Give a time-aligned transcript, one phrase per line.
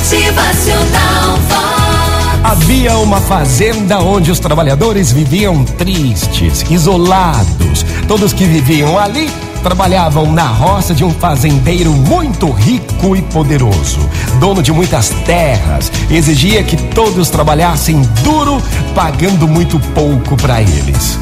[0.00, 2.40] Motivacional Vox.
[2.42, 7.84] Havia uma fazenda onde os trabalhadores viviam tristes, isolados.
[8.08, 9.30] Todos que viviam ali
[9.62, 14.00] trabalhavam na roça de um fazendeiro muito rico e poderoso,
[14.40, 15.92] dono de muitas terras.
[16.10, 18.56] Exigia que todos trabalhassem duro,
[18.94, 21.18] pagando muito pouco para eles.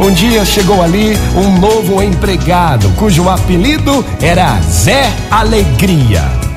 [0.00, 6.47] Um dia chegou ali um novo empregado, cujo apelido era Zé Alegria.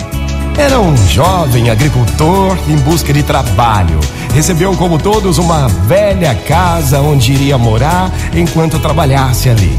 [0.57, 3.99] Era um jovem agricultor em busca de trabalho.
[4.33, 9.77] Recebeu, como todos, uma velha casa onde iria morar enquanto trabalhasse ali.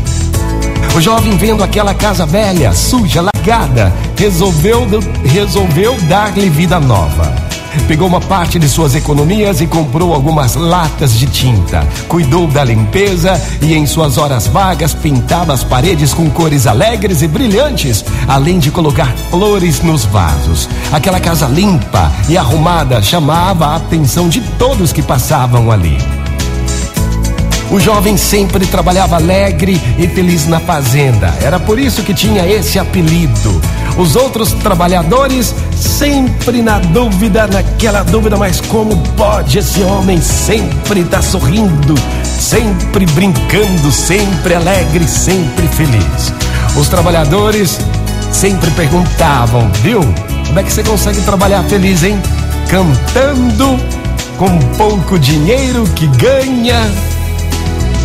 [0.96, 4.86] O jovem, vendo aquela casa velha, suja, largada, resolveu,
[5.24, 7.41] resolveu dar-lhe vida nova.
[7.86, 11.86] Pegou uma parte de suas economias e comprou algumas latas de tinta.
[12.08, 17.28] Cuidou da limpeza e, em suas horas vagas, pintava as paredes com cores alegres e
[17.28, 20.68] brilhantes, além de colocar flores nos vasos.
[20.92, 25.96] Aquela casa limpa e arrumada chamava a atenção de todos que passavam ali.
[27.72, 31.34] O jovem sempre trabalhava alegre e feliz na fazenda.
[31.40, 33.62] Era por isso que tinha esse apelido.
[33.96, 41.20] Os outros trabalhadores sempre na dúvida, naquela dúvida, mas como pode esse homem sempre tá
[41.20, 46.32] sorrindo, sempre brincando, sempre alegre, sempre feliz?
[46.76, 47.78] Os trabalhadores
[48.32, 50.00] sempre perguntavam, viu?
[50.46, 52.20] Como é que você consegue trabalhar feliz, hein?
[52.68, 53.78] Cantando,
[54.38, 56.80] com pouco dinheiro que ganha,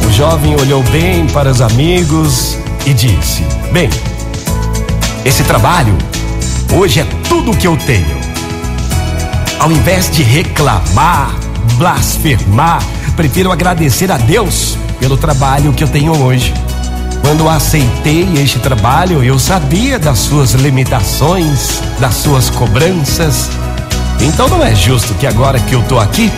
[0.05, 3.89] o jovem olhou bem para os amigos e disse: Bem,
[5.27, 5.97] esse trabalho
[6.73, 8.17] hoje é tudo o que eu tenho.
[9.59, 11.35] Ao invés de reclamar,
[11.73, 12.81] blasfemar,
[13.13, 16.53] prefiro agradecer a Deus pelo trabalho que eu tenho hoje.
[17.19, 23.49] Quando aceitei este trabalho, eu sabia das suas limitações, das suas cobranças.
[24.21, 26.31] Então não é justo que agora que eu tô aqui,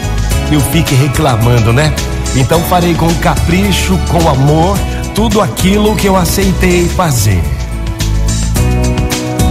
[0.52, 1.94] eu fique reclamando, né?
[2.36, 4.76] Então farei com capricho, com amor,
[5.14, 7.59] tudo aquilo que eu aceitei fazer.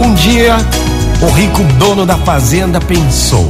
[0.01, 0.55] Um dia,
[1.21, 3.47] o rico dono da fazenda pensou: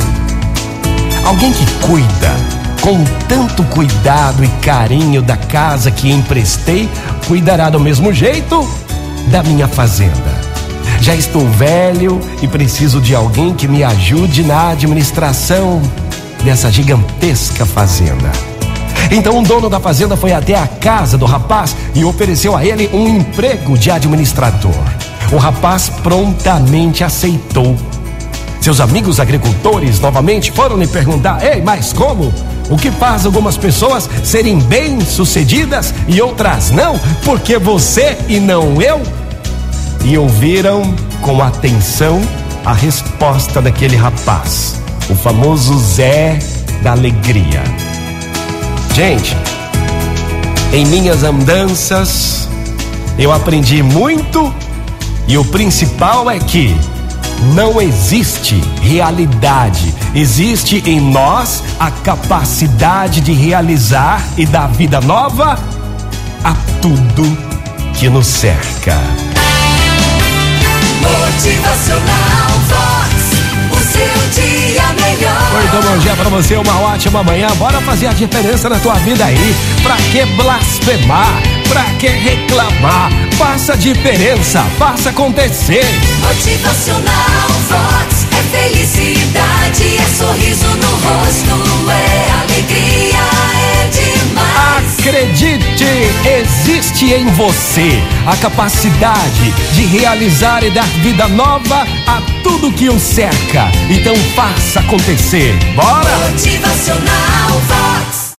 [1.25, 2.35] alguém que cuida
[2.81, 6.89] com tanto cuidado e carinho da casa que emprestei,
[7.27, 8.67] cuidará do mesmo jeito
[9.27, 10.39] da minha fazenda.
[11.01, 15.81] Já estou velho e preciso de alguém que me ajude na administração
[16.43, 18.31] dessa gigantesca fazenda.
[19.11, 22.89] Então o dono da fazenda foi até a casa do rapaz e ofereceu a ele
[22.93, 24.73] um emprego de administrador.
[25.31, 27.77] O rapaz prontamente aceitou.
[28.61, 32.33] Seus amigos agricultores novamente foram lhe perguntar: Ei, mas como?
[32.69, 36.99] O que faz algumas pessoas serem bem-sucedidas e outras não?
[37.23, 39.01] Porque você e não eu?
[40.03, 42.21] E ouviram com atenção
[42.65, 44.79] a resposta daquele rapaz,
[45.09, 46.39] o famoso Zé
[46.81, 47.63] da Alegria.
[48.93, 49.35] Gente,
[50.73, 52.47] em minhas andanças
[53.17, 54.53] eu aprendi muito
[55.29, 56.75] e o principal é que
[57.53, 65.57] não existe realidade, existe em nós a capacidade de realizar e dar vida nova
[66.43, 67.37] a tudo
[67.93, 68.97] que nos cerca.
[70.99, 73.13] Motivacional Vox,
[73.71, 75.51] o seu dia melhor.
[75.51, 77.49] Muito bom dia pra você, uma ótima manhã.
[77.55, 79.55] Bora fazer a diferença na tua vida aí.
[79.83, 81.58] Pra que blasfemar?
[81.69, 83.11] Pra que reclamar?
[83.37, 85.85] Faça diferença, faça acontecer.
[86.27, 93.19] Motivacional Vox é felicidade, é sorriso no rosto, é alegria,
[93.53, 94.99] é demais.
[94.99, 95.85] Acredite,
[96.41, 102.99] existe em você a capacidade de realizar e dar vida nova a tudo que o
[102.99, 103.71] cerca.
[103.89, 105.55] Então faça acontecer.
[105.75, 106.31] Bora!
[106.31, 107.39] Motivacional